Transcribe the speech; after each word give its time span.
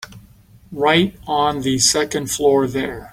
Right 0.71 1.15
on 1.27 1.61
the 1.61 1.77
second 1.77 2.31
floor 2.31 2.65
there. 2.65 3.09